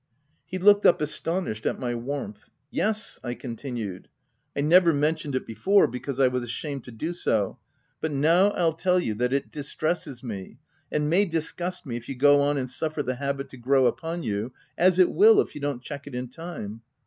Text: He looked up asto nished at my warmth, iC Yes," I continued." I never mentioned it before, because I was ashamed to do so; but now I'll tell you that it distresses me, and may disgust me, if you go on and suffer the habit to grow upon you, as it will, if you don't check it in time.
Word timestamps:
He 0.47 0.57
looked 0.57 0.83
up 0.83 0.97
asto 0.97 1.43
nished 1.47 1.67
at 1.67 1.79
my 1.79 1.93
warmth, 1.93 2.45
iC 2.45 2.53
Yes," 2.71 3.19
I 3.23 3.35
continued." 3.35 4.07
I 4.57 4.61
never 4.61 4.91
mentioned 4.93 5.35
it 5.35 5.45
before, 5.45 5.85
because 5.85 6.19
I 6.19 6.27
was 6.27 6.41
ashamed 6.41 6.85
to 6.85 6.91
do 6.91 7.13
so; 7.13 7.59
but 7.99 8.11
now 8.11 8.47
I'll 8.49 8.73
tell 8.73 8.99
you 8.99 9.13
that 9.13 9.31
it 9.31 9.51
distresses 9.51 10.23
me, 10.23 10.57
and 10.91 11.07
may 11.07 11.25
disgust 11.25 11.85
me, 11.85 11.97
if 11.97 12.09
you 12.09 12.15
go 12.15 12.41
on 12.41 12.57
and 12.57 12.67
suffer 12.67 13.03
the 13.03 13.17
habit 13.17 13.49
to 13.49 13.57
grow 13.57 13.85
upon 13.85 14.23
you, 14.23 14.53
as 14.75 14.97
it 14.97 15.11
will, 15.11 15.39
if 15.39 15.53
you 15.53 15.61
don't 15.61 15.83
check 15.83 16.07
it 16.07 16.15
in 16.15 16.29
time. 16.29 16.81